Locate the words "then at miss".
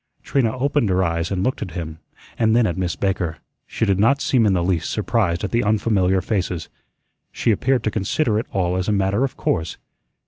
2.55-2.95